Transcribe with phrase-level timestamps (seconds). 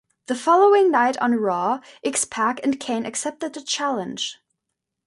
[0.25, 4.39] The following night on "Raw", X-Pac and Kane accepted the challenge.